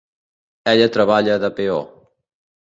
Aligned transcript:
Ella 0.71 0.87
treballa 0.95 1.35
de 1.45 1.53
peó. 1.61 1.77